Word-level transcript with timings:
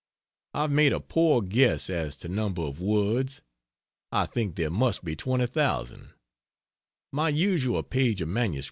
I've 0.55 0.71
made 0.71 0.93
a 0.93 0.99
poor 0.99 1.43
guess 1.43 1.87
as 1.87 2.15
to 2.17 2.27
number 2.27 2.63
of 2.63 2.81
words. 2.81 3.43
I 4.11 4.25
think 4.25 4.55
there 4.55 4.71
must 4.71 5.03
be 5.03 5.15
20,000. 5.15 6.13
My 7.11 7.29
usual 7.29 7.83
page 7.83 8.19
of 8.21 8.27
MS. 8.29 8.59